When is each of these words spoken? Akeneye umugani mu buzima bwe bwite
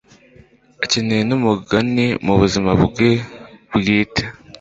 Akeneye 0.83 1.23
umugani 1.37 2.05
mu 2.25 2.33
buzima 2.39 2.71
bwe 2.83 3.09
bwite 3.75 4.23